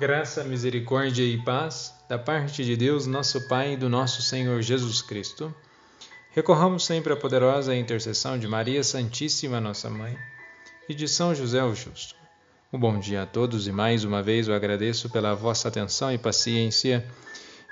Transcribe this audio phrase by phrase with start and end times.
[0.00, 5.02] Graça, misericórdia e paz da parte de Deus, nosso Pai e do nosso Senhor Jesus
[5.02, 5.54] Cristo.
[6.30, 10.16] Recorramos sempre à poderosa intercessão de Maria Santíssima, nossa Mãe,
[10.88, 12.14] e de São José o Justo.
[12.72, 16.16] Um bom dia a todos e mais uma vez eu agradeço pela vossa atenção e
[16.16, 17.04] paciência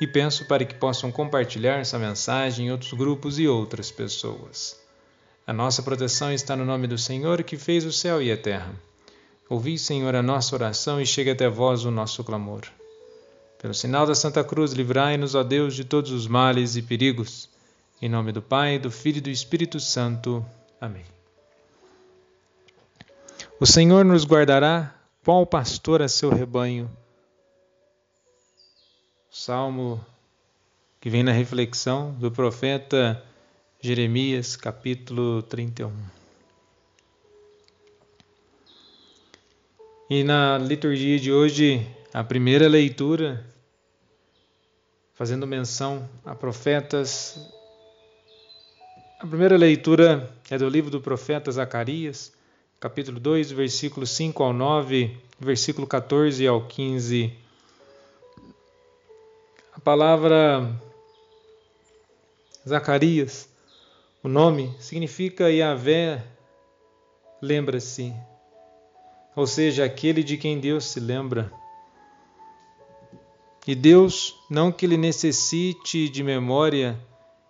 [0.00, 4.76] e penso para que possam compartilhar essa mensagem em outros grupos e outras pessoas.
[5.46, 8.74] A nossa proteção está no nome do Senhor que fez o céu e a terra.
[9.48, 12.62] Ouvi, Senhor, a nossa oração e chegue até vós o nosso clamor.
[13.62, 17.48] Pelo sinal da Santa Cruz, livrai-nos, ó Deus, de todos os males e perigos.
[18.02, 20.44] Em nome do Pai, do Filho e do Espírito Santo.
[20.80, 21.04] Amém.
[23.60, 26.90] O Senhor nos guardará, qual pastor a seu rebanho.
[29.30, 30.04] Salmo
[31.00, 33.22] que vem na reflexão do profeta
[33.80, 36.15] Jeremias, capítulo 31.
[40.08, 43.44] E na liturgia de hoje, a primeira leitura,
[45.14, 47.36] fazendo menção a profetas.
[49.18, 52.32] A primeira leitura é do livro do profeta Zacarias,
[52.78, 57.36] capítulo 2, versículo 5 ao 9, versículo 14 ao 15.
[59.72, 60.72] A palavra
[62.64, 63.48] Zacarias,
[64.22, 66.24] o nome significa Yahvé,
[67.42, 68.14] lembra-se
[69.36, 71.52] ou seja, aquele de quem Deus se lembra.
[73.66, 76.98] E Deus, não que ele necessite de memória,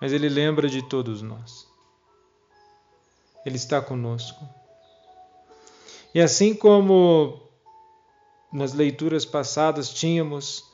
[0.00, 1.68] mas ele lembra de todos nós.
[3.46, 4.44] Ele está conosco.
[6.12, 7.40] E assim como
[8.52, 10.64] nas leituras passadas tínhamos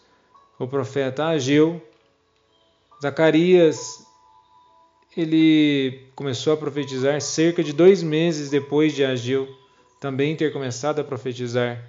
[0.58, 1.82] o profeta Ageu,
[3.02, 4.06] Zacarias,
[5.14, 9.63] ele começou a profetizar cerca de dois meses depois de Ageu
[10.04, 11.82] também ter começado a profetizar.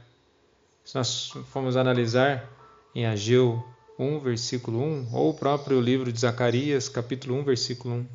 [0.85, 2.49] Se nós formos analisar
[2.95, 3.61] em Ageu
[3.99, 8.05] 1, versículo 1, ou o próprio livro de Zacarias, capítulo 1, versículo 1.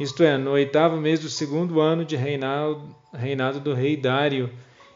[0.00, 4.48] Isto é, no oitavo mês do segundo ano de reinado, reinado do rei Dário,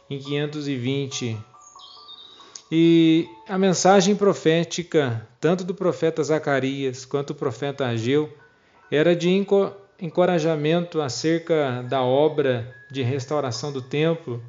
[0.09, 1.37] em 520.
[2.73, 8.33] E a mensagem profética, tanto do profeta Zacarias quanto do profeta Ageu,
[8.91, 9.29] era de
[10.01, 14.43] encorajamento acerca da obra de restauração do templo,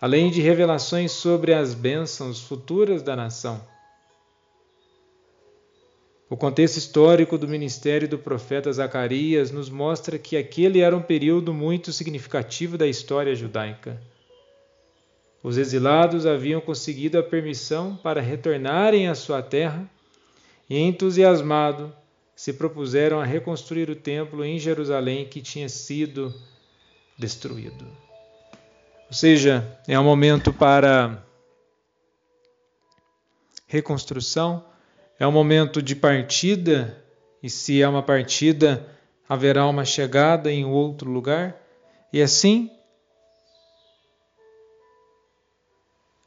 [0.00, 3.62] além de revelações sobre as bênçãos futuras da nação.
[6.28, 11.52] O contexto histórico do ministério do profeta Zacarias nos mostra que aquele era um período
[11.52, 14.00] muito significativo da história judaica.
[15.42, 19.86] Os exilados haviam conseguido a permissão para retornarem à sua terra
[20.70, 21.92] e, entusiasmado,
[22.34, 26.34] se propuseram a reconstruir o templo em Jerusalém que tinha sido
[27.18, 27.86] destruído.
[29.06, 31.22] Ou seja, é um momento para
[33.66, 34.64] reconstrução,
[35.18, 37.02] é um momento de partida,
[37.42, 38.88] e se é uma partida,
[39.28, 41.56] haverá uma chegada em outro lugar,
[42.12, 42.70] e assim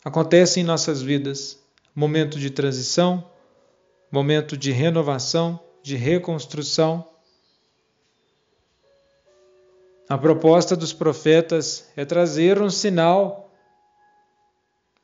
[0.03, 1.63] acontece em nossas vidas
[1.95, 3.31] momento de transição,
[4.11, 7.07] momento de renovação, de reconstrução.
[10.09, 13.51] A proposta dos profetas é trazer um sinal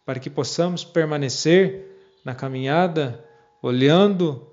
[0.03, 1.85] para que possamos permanecer
[2.25, 3.23] na caminhada,
[3.61, 4.47] olhando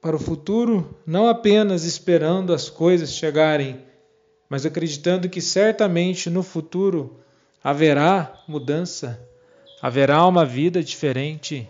[0.00, 3.84] para o futuro, não apenas esperando as coisas chegarem,
[4.48, 7.20] mas acreditando que certamente no futuro
[7.62, 9.22] haverá mudança,
[9.82, 11.68] haverá uma vida diferente.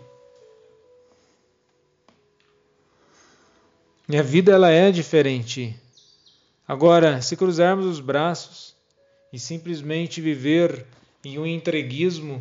[4.13, 5.75] E a vida ela é diferente.
[6.67, 8.75] Agora, se cruzarmos os braços
[9.33, 10.85] e simplesmente viver
[11.25, 12.39] em um entreguismo,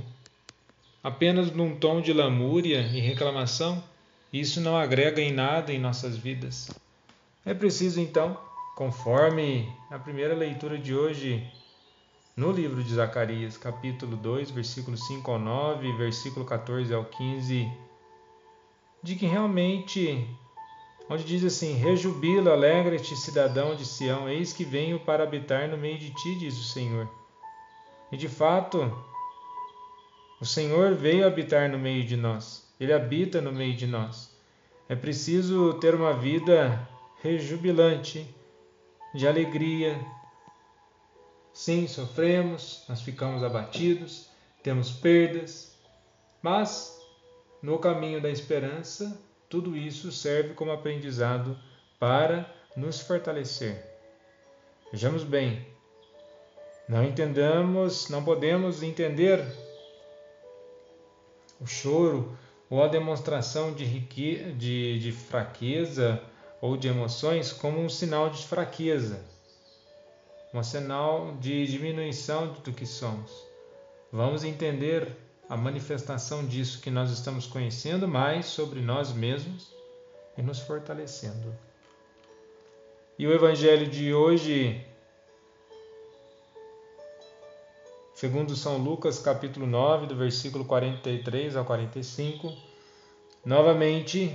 [1.03, 3.83] apenas num tom de lamúria e reclamação,
[4.31, 6.69] isso não agrega em nada em nossas vidas.
[7.43, 8.37] É preciso então,
[8.77, 11.43] conforme a primeira leitura de hoje,
[12.37, 17.67] no livro de Zacarias, capítulo 2, versículo 5 ao 9, versículo 14 ao 15,
[19.03, 20.29] de que realmente
[21.13, 25.99] onde diz assim: Rejubila, alegra-te, cidadão de Sião, eis que venho para habitar no meio
[25.99, 27.09] de ti, diz o Senhor.
[28.11, 28.91] E de fato,
[30.41, 34.35] o Senhor veio habitar no meio de nós, ele habita no meio de nós.
[34.89, 36.89] É preciso ter uma vida
[37.23, 38.27] rejubilante,
[39.15, 39.99] de alegria.
[41.53, 44.31] Sim, sofremos, nós ficamos abatidos,
[44.63, 45.79] temos perdas,
[46.43, 46.99] mas
[47.63, 49.21] no caminho da esperança
[49.53, 51.59] tudo isso serve como aprendizado
[52.01, 53.85] para nos fortalecer.
[54.91, 55.67] Vejamos bem,
[56.89, 59.45] não entendamos, não podemos entender
[61.61, 62.35] o choro
[62.71, 64.37] ou a demonstração de, rique...
[64.55, 66.19] de, de fraqueza
[66.59, 69.23] ou de emoções como um sinal de fraqueza,
[70.55, 73.31] um sinal de diminuição do que somos.
[74.11, 75.15] Vamos entender
[75.53, 79.71] a manifestação disso que nós estamos conhecendo mais sobre nós mesmos
[80.35, 81.55] e nos fortalecendo.
[83.19, 84.83] E o evangelho de hoje,
[88.15, 92.51] segundo São Lucas, capítulo 9, do versículo 43 ao 45,
[93.45, 94.35] novamente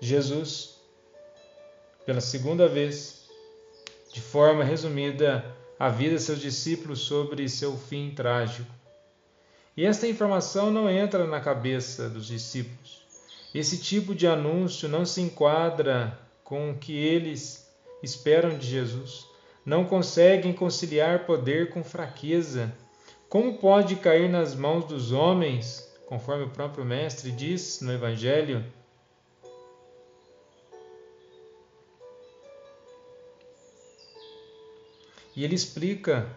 [0.00, 0.80] Jesus,
[2.04, 3.28] pela segunda vez,
[4.12, 8.77] de forma resumida, avisa seus discípulos sobre seu fim trágico.
[9.78, 13.06] E esta informação não entra na cabeça dos discípulos.
[13.54, 17.72] Esse tipo de anúncio não se enquadra com o que eles
[18.02, 19.28] esperam de Jesus.
[19.64, 22.74] Não conseguem conciliar poder com fraqueza.
[23.28, 28.64] Como pode cair nas mãos dos homens, conforme o próprio Mestre diz no Evangelho?
[35.36, 36.28] E ele explica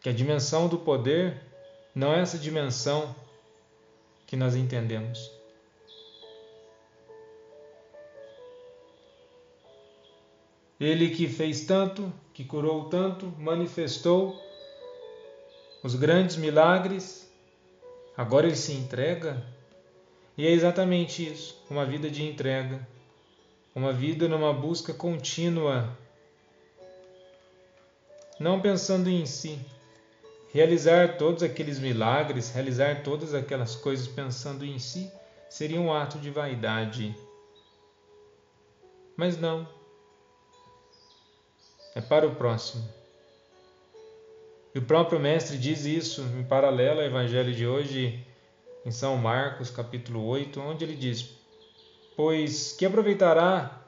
[0.00, 1.47] que a dimensão do poder
[1.98, 3.12] não é essa dimensão
[4.24, 5.32] que nós entendemos.
[10.78, 14.40] Ele que fez tanto, que curou tanto, manifestou
[15.82, 17.28] os grandes milagres,
[18.16, 19.44] agora ele se entrega.
[20.36, 22.86] E é exatamente isso, uma vida de entrega,
[23.74, 25.98] uma vida numa busca contínua,
[28.38, 29.58] não pensando em si,
[30.50, 35.12] Realizar todos aqueles milagres, realizar todas aquelas coisas pensando em si,
[35.48, 37.14] seria um ato de vaidade.
[39.14, 39.68] Mas não.
[41.94, 42.88] É para o próximo.
[44.74, 48.24] E o próprio Mestre diz isso em paralelo ao Evangelho de hoje,
[48.86, 51.30] em São Marcos, capítulo 8, onde ele diz:
[52.16, 53.82] Pois que aproveitará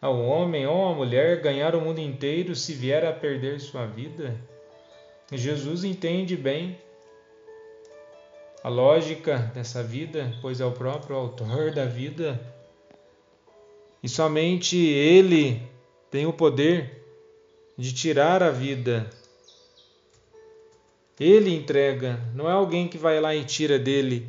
[0.00, 4.36] ao homem ou à mulher ganhar o mundo inteiro se vier a perder sua vida?
[5.38, 6.78] Jesus entende bem
[8.62, 12.40] a lógica dessa vida, pois é o próprio autor da vida.
[14.02, 15.62] E somente Ele
[16.10, 17.04] tem o poder
[17.76, 19.08] de tirar a vida.
[21.18, 24.28] Ele entrega, não é alguém que vai lá e tira dele.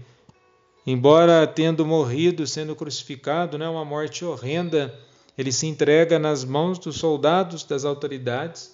[0.86, 4.94] Embora tendo morrido, sendo crucificado, não é uma morte horrenda,
[5.38, 8.74] ele se entrega nas mãos dos soldados das autoridades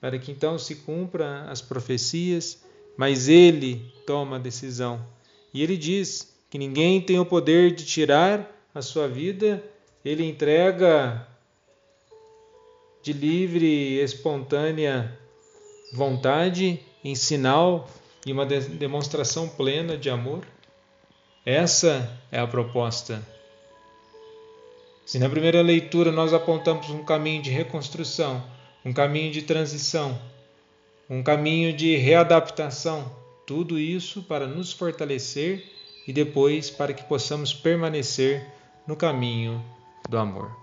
[0.00, 2.64] para que então se cumpra as profecias,
[2.96, 5.04] mas ele toma a decisão.
[5.52, 9.62] E ele diz que ninguém tem o poder de tirar a sua vida,
[10.04, 11.26] ele entrega
[13.02, 15.18] de livre e espontânea
[15.92, 17.88] vontade, em sinal
[18.26, 20.44] e uma demonstração plena de amor.
[21.44, 23.26] Essa é a proposta.
[25.04, 28.42] Se na primeira leitura nós apontamos um caminho de reconstrução,
[28.84, 30.18] um caminho de transição,
[31.08, 33.10] um caminho de readaptação.
[33.46, 35.64] Tudo isso para nos fortalecer
[36.06, 38.46] e depois para que possamos permanecer
[38.86, 39.62] no caminho
[40.08, 40.56] do amor.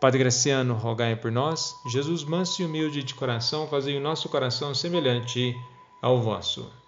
[0.00, 1.76] Padre Graciano, rogai por nós.
[1.86, 5.54] Jesus, manso e humilde de coração, fazei o nosso coração semelhante
[6.02, 6.81] ao vosso.